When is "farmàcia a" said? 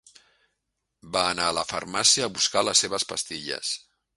1.73-2.33